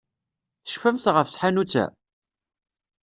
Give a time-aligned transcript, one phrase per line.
[0.65, 1.85] Tecfamt ɣef tḥanut-a?